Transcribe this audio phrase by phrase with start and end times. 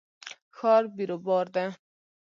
[0.57, 1.65] ښار بیروبار ده